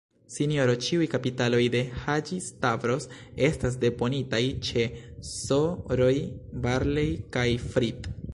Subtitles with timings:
[0.35, 3.05] Sinjorino, ĉiuj kapitaloj de Haĝi-Stavros
[3.49, 4.87] estas deponitaj ĉe
[5.35, 6.11] S-roj
[6.67, 8.15] Barlei kaj Fritt.